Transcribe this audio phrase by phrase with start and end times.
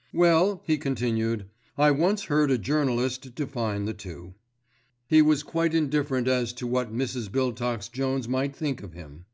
[0.12, 1.46] '""Well," he continued,
[1.76, 4.34] "I once heard a journalist define the two."
[5.10, 7.28] Ha was quite indifferent as to what Mrs.
[7.28, 9.24] Biltox Jones might think of him.